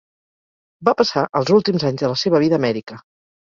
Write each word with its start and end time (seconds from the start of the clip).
Va 0.89 0.95
passar 1.03 1.25
els 1.41 1.53
últims 1.59 1.87
anys 1.93 2.05
de 2.05 2.13
la 2.15 2.19
seva 2.25 2.43
vida 2.49 2.61
a 2.61 2.63
Amèrica. 2.63 3.03